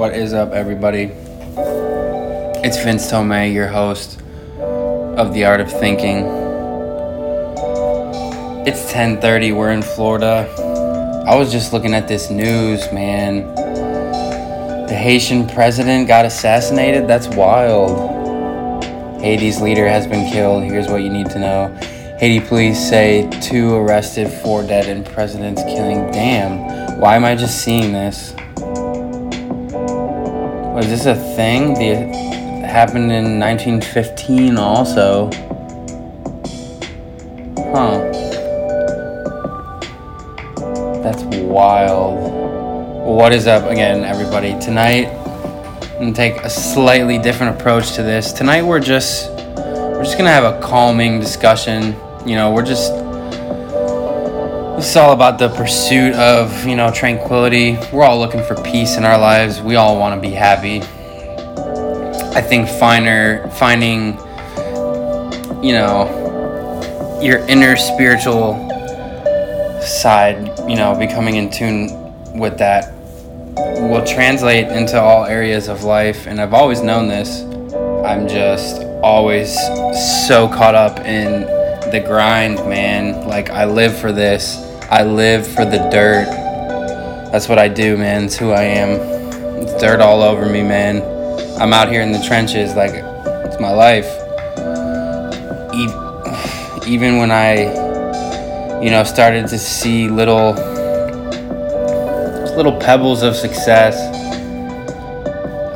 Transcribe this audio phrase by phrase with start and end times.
[0.00, 1.10] What is up, everybody?
[2.64, 4.18] It's Vince Tomei, your host
[4.58, 6.24] of The Art of Thinking.
[8.66, 9.52] It's 10:30.
[9.52, 10.48] We're in Florida.
[11.26, 13.54] I was just looking at this news, man.
[14.86, 17.06] The Haitian president got assassinated.
[17.06, 18.82] That's wild.
[19.20, 20.62] Haiti's leader has been killed.
[20.62, 21.78] Here's what you need to know.
[22.18, 26.10] Haiti police say two arrested, four dead in president's killing.
[26.10, 26.98] Damn.
[26.98, 28.32] Why am I just seeing this?
[30.80, 31.74] Was this a thing?
[31.74, 31.94] The
[32.66, 35.26] happened in 1915 also.
[37.74, 37.98] Huh.
[41.02, 42.32] That's wild.
[43.04, 44.58] What is up again, everybody?
[44.58, 48.32] Tonight, I'm gonna take a slightly different approach to this.
[48.32, 51.94] Tonight, we're just we're just gonna have a calming discussion.
[52.24, 52.90] You know, we're just
[54.80, 57.76] it's all about the pursuit of you know tranquility.
[57.92, 59.60] We're all looking for peace in our lives.
[59.60, 60.80] We all want to be happy.
[62.34, 64.16] I think finer finding
[65.62, 68.54] you know your inner spiritual
[69.82, 71.90] side, you know, becoming in tune
[72.38, 72.90] with that
[73.54, 76.26] will translate into all areas of life.
[76.26, 77.42] And I've always known this.
[78.06, 79.54] I'm just always
[80.26, 81.42] so caught up in
[81.90, 83.28] the grind, man.
[83.28, 84.69] Like, I live for this.
[84.90, 86.26] I live for the dirt.
[87.30, 88.24] That's what I do, man.
[88.24, 88.98] It's who I am.
[89.62, 91.00] It's dirt all over me, man.
[91.60, 92.74] I'm out here in the trenches.
[92.74, 92.94] Like,
[93.46, 94.08] it's my life.
[96.88, 100.54] Even when I, you know, started to see little,
[102.56, 103.94] little pebbles of success,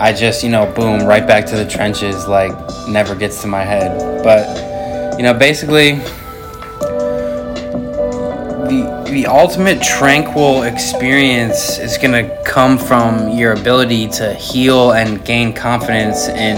[0.00, 2.26] I just, you know, boom, right back to the trenches.
[2.26, 2.52] Like,
[2.88, 4.24] never gets to my head.
[4.24, 6.00] But, you know, basically,
[9.14, 16.26] the ultimate tranquil experience is gonna come from your ability to heal and gain confidence
[16.26, 16.56] in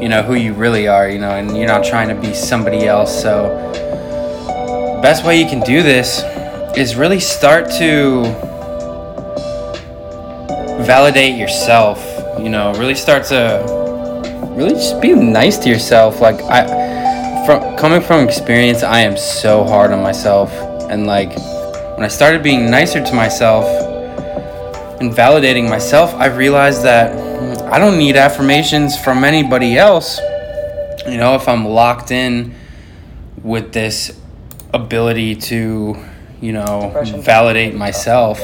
[0.00, 2.86] you know who you really are you know and you're not trying to be somebody
[2.86, 3.20] else.
[3.20, 3.48] So
[5.02, 6.22] best way you can do this
[6.78, 8.22] is really start to
[10.86, 11.98] validate yourself
[12.38, 13.60] you know really start to
[14.56, 16.20] really just be nice to yourself.
[16.20, 16.62] Like i
[17.44, 20.52] from coming from experience i am so hard on myself
[20.88, 21.32] and like
[22.02, 23.64] when I started being nicer to myself
[25.00, 30.18] and validating myself, I realized that mm, I don't need affirmations from anybody else.
[31.06, 32.56] You know, if I'm locked in
[33.44, 34.20] with this
[34.74, 35.96] ability to,
[36.40, 38.40] you know, validate myself,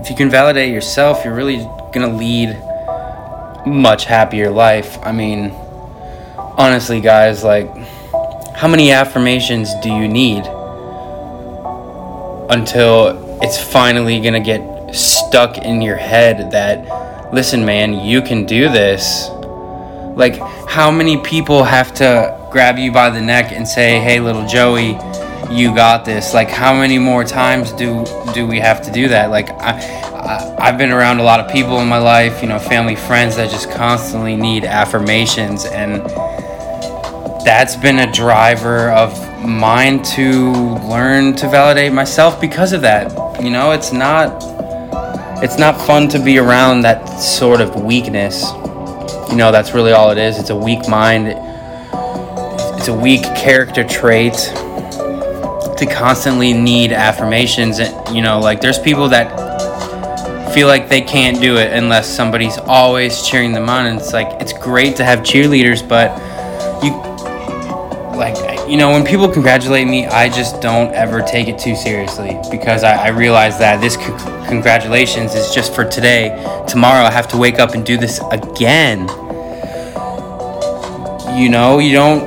[0.00, 1.58] if you can validate yourself, you're really
[1.92, 2.48] gonna lead
[3.64, 4.98] much happier life.
[5.02, 5.52] I mean,
[6.58, 7.72] honestly, guys, like,
[8.56, 10.57] how many affirmations do you need?
[12.50, 18.68] Until it's finally gonna get stuck in your head that listen man you can do
[18.68, 19.28] this.
[20.16, 20.38] Like
[20.68, 24.98] how many people have to grab you by the neck and say hey little joey
[25.50, 26.34] you got this.
[26.34, 28.04] Like how many more times do
[28.34, 29.30] do we have to do that?
[29.30, 29.78] Like I,
[30.14, 33.36] I i've been around a lot of people in my life you know family friends
[33.36, 36.02] that just constantly need affirmations and
[37.44, 40.52] that's been a driver of mine to
[40.88, 43.42] learn to validate myself because of that.
[43.42, 44.42] You know, it's not
[45.42, 48.50] it's not fun to be around that sort of weakness.
[49.30, 50.38] You know, that's really all it is.
[50.38, 51.28] It's a weak mind.
[52.78, 59.08] It's a weak character trait to constantly need affirmations and you know, like there's people
[59.10, 59.48] that
[60.52, 64.40] feel like they can't do it unless somebody's always cheering them on and it's like
[64.40, 66.10] it's great to have cheerleaders, but
[66.82, 66.90] you
[68.18, 72.38] like you know when people congratulate me i just don't ever take it too seriously
[72.50, 76.30] because i, I realize that this c- congratulations is just for today.
[76.66, 79.00] Tomorrow i have to wake up and do this again.
[81.38, 82.22] You know you don't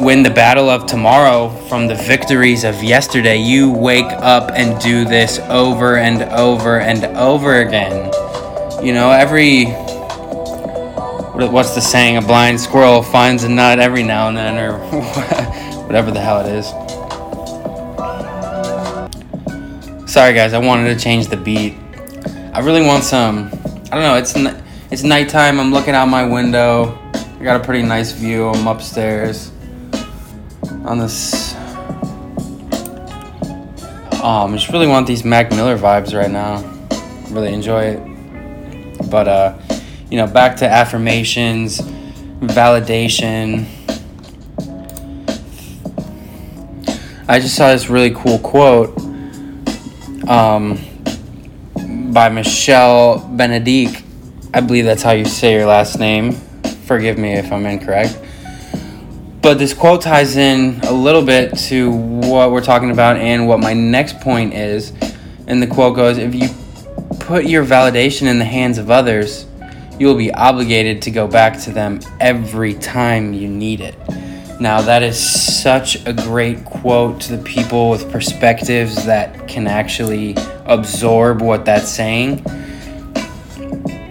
[0.00, 3.36] win the battle of tomorrow from the victories of yesterday.
[3.36, 8.10] You wake up and do this over and over and over again.
[8.82, 9.66] You know every
[11.46, 12.16] what's the saying?
[12.16, 14.76] A blind squirrel finds a nut every now and then, or
[15.86, 16.66] whatever the hell it is.
[20.10, 21.76] Sorry, guys, I wanted to change the beat.
[22.52, 23.50] I really want some.
[23.92, 24.16] I don't know.
[24.16, 24.34] It's
[24.90, 25.60] it's nighttime.
[25.60, 26.98] I'm looking out my window.
[27.14, 28.48] I got a pretty nice view.
[28.48, 29.52] I'm upstairs
[30.84, 31.54] on this.
[34.24, 36.64] Um, I just really want these Mac Miller vibes right now.
[37.30, 39.08] Really enjoy it.
[39.08, 39.67] But uh
[40.10, 41.80] you know, back to affirmations,
[42.40, 43.66] validation.
[47.28, 48.96] I just saw this really cool quote
[50.28, 50.78] um,
[52.12, 54.02] by Michelle Benedict.
[54.54, 56.32] I believe that's how you say your last name.
[56.86, 58.18] Forgive me if I'm incorrect.
[59.42, 63.60] But this quote ties in a little bit to what we're talking about and what
[63.60, 64.92] my next point is.
[65.46, 66.48] And the quote goes If you
[67.20, 69.46] put your validation in the hands of others,
[69.98, 73.96] you will be obligated to go back to them every time you need it.
[74.60, 80.34] Now, that is such a great quote to the people with perspectives that can actually
[80.66, 82.44] absorb what that's saying.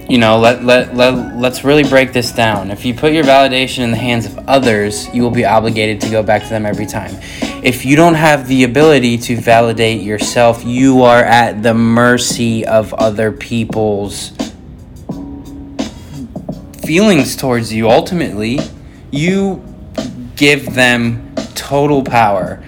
[0.09, 2.71] You know, let, let, let, let's really break this down.
[2.71, 6.09] If you put your validation in the hands of others, you will be obligated to
[6.09, 7.13] go back to them every time.
[7.61, 12.93] If you don't have the ability to validate yourself, you are at the mercy of
[12.93, 14.31] other people's
[16.87, 17.89] feelings towards you.
[17.89, 18.59] Ultimately,
[19.11, 19.61] you
[20.37, 22.63] give them total power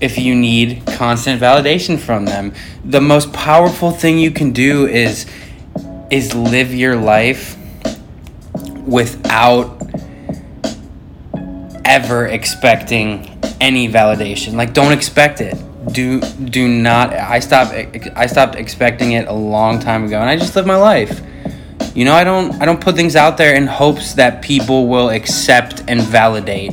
[0.00, 2.54] if you need constant validation from them.
[2.84, 5.26] The most powerful thing you can do is
[6.08, 7.56] is live your life
[8.86, 9.82] without
[11.84, 14.54] ever expecting any validation.
[14.54, 15.56] Like don't expect it.
[15.92, 17.72] Do do not I stopped
[18.14, 21.20] I stopped expecting it a long time ago and I just live my life.
[21.98, 25.10] You know, I don't I don't put things out there in hopes that people will
[25.10, 26.72] accept and validate.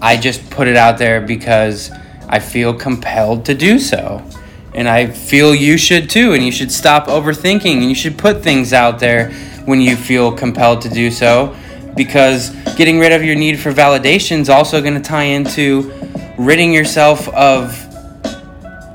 [0.00, 1.90] I just put it out there because
[2.28, 4.24] I feel compelled to do so.
[4.72, 6.34] And I feel you should too.
[6.34, 9.32] And you should stop overthinking and you should put things out there
[9.64, 11.56] when you feel compelled to do so.
[11.96, 15.92] Because getting rid of your need for validation is also going to tie into
[16.38, 17.89] ridding yourself of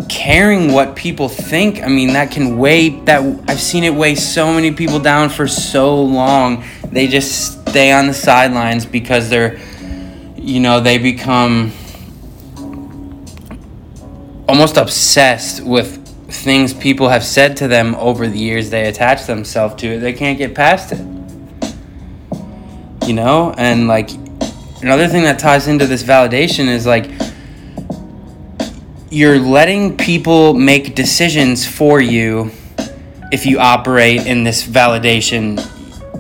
[0.10, 1.82] caring what people think.
[1.82, 5.48] I mean, that can weigh that I've seen it weigh so many people down for
[5.48, 6.64] so long.
[6.92, 9.60] They just stay on the sidelines because they're
[10.46, 11.72] you know, they become
[14.48, 18.70] almost obsessed with things people have said to them over the years.
[18.70, 20.00] They attach themselves to it.
[20.00, 21.00] They can't get past it.
[23.08, 23.56] You know?
[23.58, 24.12] And like
[24.84, 27.10] another thing that ties into this validation is like
[29.10, 32.52] you're letting people make decisions for you
[33.32, 35.60] if you operate in this validation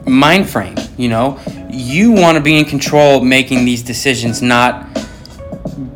[0.07, 1.39] mind frame, you know?
[1.75, 4.87] you want to be in control making these decisions, not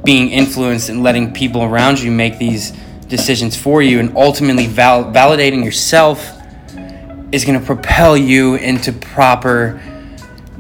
[0.03, 2.71] being influenced and letting people around you make these
[3.07, 6.19] decisions for you, and ultimately val- validating yourself
[7.31, 9.81] is going to propel you into proper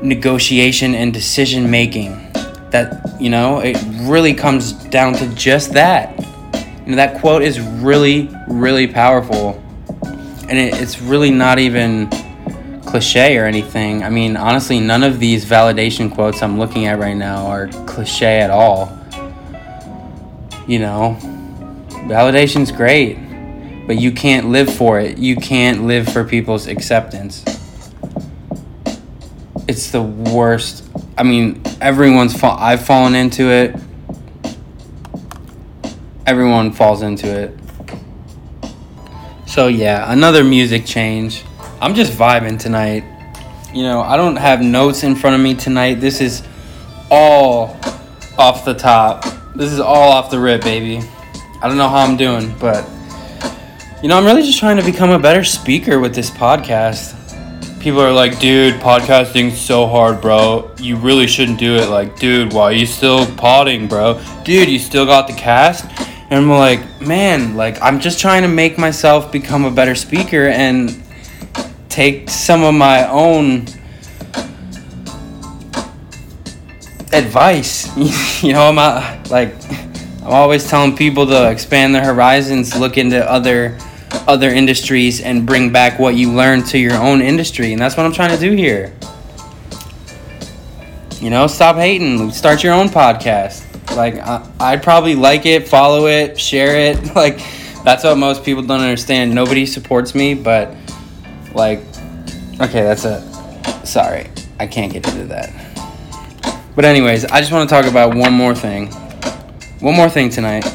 [0.01, 2.28] negotiation and decision making.
[2.71, 6.17] That, you know, it really comes down to just that.
[6.85, 9.61] You know, that quote is really, really powerful.
[10.47, 12.09] And it, it's really not even
[12.89, 14.03] cliche or anything.
[14.03, 18.39] I mean, honestly, none of these validation quotes I'm looking at right now are cliche
[18.39, 18.97] at all.
[20.67, 21.17] You know,
[22.07, 23.15] validation's great,
[23.85, 25.19] but you can't live for it.
[25.19, 27.43] You can't live for people's acceptance.
[29.67, 30.88] It's the worst.
[31.19, 32.57] I mean, everyone's fall.
[32.57, 33.75] I've fallen into it.
[36.25, 37.59] Everyone falls into it.
[39.45, 41.43] So yeah, another music change.
[41.81, 43.03] I'm just vibing tonight.
[43.73, 45.95] You know, I don't have notes in front of me tonight.
[45.95, 46.41] This is
[47.11, 47.77] all
[48.37, 49.25] off the top.
[49.55, 51.05] This is all off the rip, baby.
[51.61, 52.89] I don't know how I'm doing, but
[54.01, 57.18] you know, I'm really just trying to become a better speaker with this podcast.
[57.79, 60.69] People are like, dude, podcasting's so hard, bro.
[60.79, 61.87] You really shouldn't do it.
[61.87, 64.21] Like, dude, why are you still potting, bro?
[64.43, 65.85] Dude, you still got the cast?
[66.29, 70.47] And I'm like, man, like, I'm just trying to make myself become a better speaker
[70.47, 71.01] and
[71.87, 73.65] take some of my own
[77.13, 77.87] advice.
[78.43, 79.55] you know, I'm not, like
[80.21, 83.77] I'm always telling people to expand their horizons, look into other
[84.27, 88.05] other industries and bring back what you learned to your own industry, and that's what
[88.05, 88.93] I'm trying to do here.
[91.21, 92.31] You know, stop hating.
[92.31, 93.65] Start your own podcast.
[93.95, 97.13] Like I, I'd probably like it, follow it, share it.
[97.15, 97.39] Like
[97.83, 99.33] that's what most people don't understand.
[99.33, 100.75] Nobody supports me, but
[101.53, 101.79] like
[102.61, 103.23] Okay, that's it.
[103.87, 104.27] Sorry,
[104.59, 105.49] I can't get into that.
[106.75, 108.87] But, anyways, I just want to talk about one more thing.
[109.79, 110.65] One more thing tonight.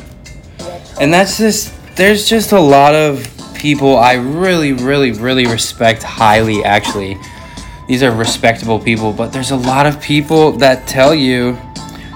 [0.98, 3.22] And that's just, there's just a lot of
[3.64, 7.16] people I really, really, really respect highly, actually.
[7.88, 11.56] These are respectable people, but there's a lot of people that tell you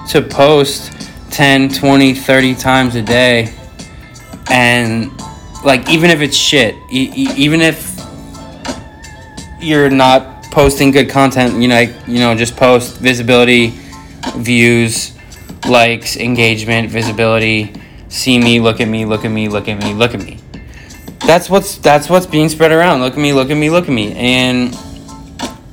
[0.09, 0.91] to post
[1.31, 3.51] 10, 20, 30 times a day.
[4.51, 5.11] And,
[5.65, 7.99] like, even if it's shit, e- e- even if
[9.59, 13.73] you're not posting good content, you know, you know, just post visibility,
[14.35, 15.17] views,
[15.67, 17.73] likes, engagement, visibility.
[18.07, 20.37] See me, look at me, look at me, look at me, look at me.
[21.29, 23.01] That's what's that's what's being spread around.
[23.01, 24.13] Look at me, look at me, look at me.
[24.13, 24.75] And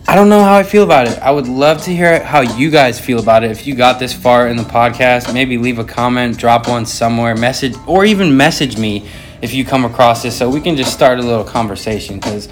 [0.07, 1.19] I don't know how I feel about it.
[1.21, 3.51] I would love to hear how you guys feel about it.
[3.51, 7.35] If you got this far in the podcast, maybe leave a comment, drop one somewhere,
[7.35, 9.09] message, or even message me
[9.41, 12.51] if you come across this so we can just start a little conversation because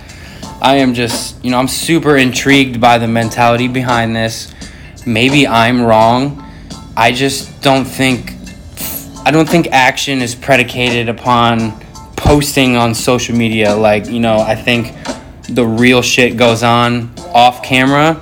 [0.62, 4.50] I am just, you know, I'm super intrigued by the mentality behind this.
[5.04, 6.42] Maybe I'm wrong.
[6.96, 8.32] I just don't think
[9.26, 11.83] I don't think action is predicated upon
[12.24, 14.94] posting on social media like, you know, I think
[15.48, 18.20] the real shit goes on off camera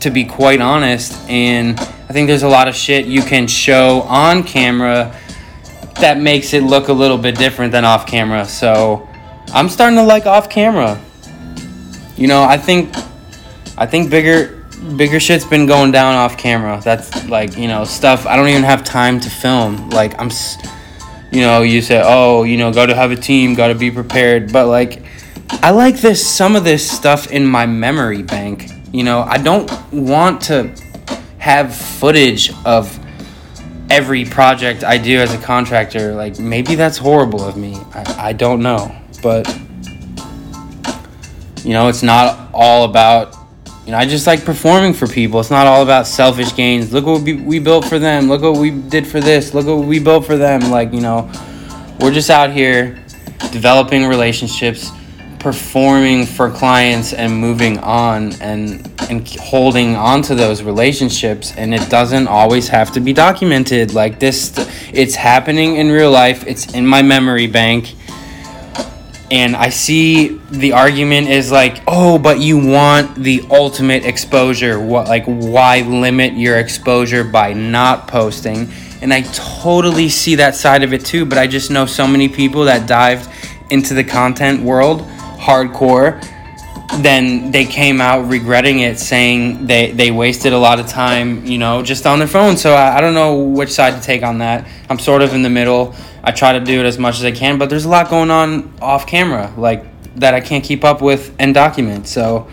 [0.00, 4.02] to be quite honest and I think there's a lot of shit you can show
[4.02, 5.14] on camera
[6.00, 8.44] that makes it look a little bit different than off camera.
[8.44, 9.08] So
[9.52, 11.00] I'm starting to like off camera.
[12.16, 12.94] You know, I think
[13.76, 14.64] I think bigger
[14.96, 16.80] bigger shit's been going down off camera.
[16.82, 19.90] That's like, you know, stuff I don't even have time to film.
[19.90, 20.30] Like I'm
[21.30, 23.90] you know, you say, "Oh, you know, got to have a team, got to be
[23.90, 25.02] prepared." But like
[25.50, 28.70] I like this some of this stuff in my memory bank.
[28.92, 30.74] You know, I don't want to
[31.38, 32.98] have footage of
[33.90, 36.14] every project I do as a contractor.
[36.14, 37.76] Like maybe that's horrible of me.
[37.94, 38.94] I, I don't know.
[39.22, 39.48] But
[41.64, 43.37] you know, it's not all about
[43.88, 45.40] you know, I just like performing for people.
[45.40, 46.92] It's not all about selfish gains.
[46.92, 48.28] Look what we, we built for them.
[48.28, 49.54] Look what we did for this.
[49.54, 50.60] Look what we built for them.
[50.70, 51.32] Like, you know,
[51.98, 53.02] we're just out here
[53.50, 54.90] developing relationships,
[55.38, 61.88] performing for clients and moving on and and holding on to those relationships and it
[61.88, 64.52] doesn't always have to be documented like this
[64.92, 67.94] it's happening in real life it's in my memory bank
[69.30, 74.80] and I see the argument is like, oh, but you want the ultimate exposure.
[74.80, 78.70] What like why limit your exposure by not posting?
[79.02, 82.28] And I totally see that side of it too, but I just know so many
[82.28, 83.30] people that dived
[83.70, 85.02] into the content world
[85.38, 86.22] hardcore
[87.00, 91.58] then they came out regretting it saying they, they wasted a lot of time you
[91.58, 94.38] know just on their phone so I, I don't know which side to take on
[94.38, 95.94] that i'm sort of in the middle
[96.28, 98.30] I try to do it as much as I can, but there's a lot going
[98.30, 99.84] on off camera, like
[100.16, 102.06] that I can't keep up with and document.
[102.06, 102.50] So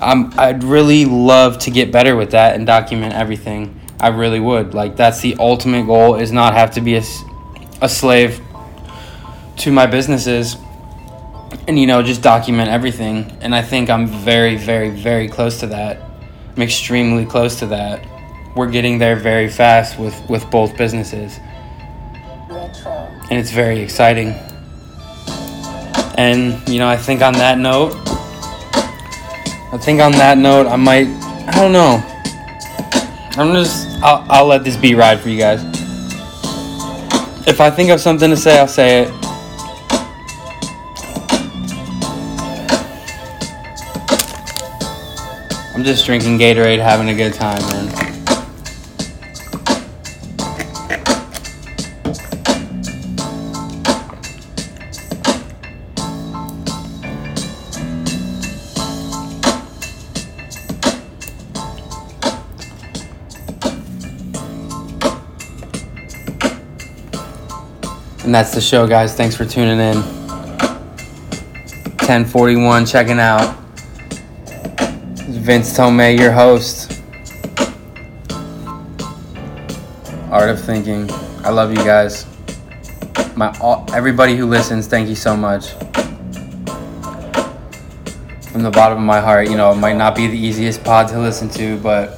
[0.00, 3.78] I'm, I'd really love to get better with that and document everything.
[4.00, 4.72] I really would.
[4.72, 7.02] Like that's the ultimate goal is not have to be a,
[7.82, 8.40] a slave
[9.58, 10.56] to my businesses
[11.68, 15.66] and you know just document everything and I think I'm very very very close to
[15.68, 16.02] that.
[16.56, 18.06] I'm extremely close to that.
[18.56, 21.38] We're getting there very fast with with both businesses
[23.30, 24.34] and it's very exciting.
[26.16, 27.94] And you know, I think on that note,
[29.72, 31.08] I think on that note, I might,
[31.48, 32.02] I don't know.
[33.38, 35.62] I'm just, I'll, I'll let this be ride for you guys.
[37.46, 39.25] If I think of something to say, I'll say it.
[45.86, 47.86] Just drinking Gatorade, having a good time, man.
[68.24, 69.14] And that's the show, guys.
[69.14, 69.98] Thanks for tuning in.
[71.98, 73.65] 1041 checking out.
[75.46, 77.00] Vince Tomei, your host.
[80.28, 81.08] Art of Thinking.
[81.44, 82.26] I love you guys.
[83.36, 85.70] My all, everybody who listens, thank you so much.
[88.50, 91.06] From the bottom of my heart, you know, it might not be the easiest pod
[91.10, 92.16] to listen to, but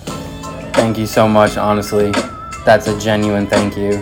[0.72, 2.10] thank you so much, honestly.
[2.64, 3.96] That's a genuine thank you.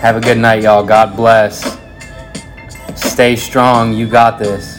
[0.00, 0.82] Have a good night, y'all.
[0.82, 1.78] God bless.
[2.96, 3.92] Stay strong.
[3.92, 4.77] You got this.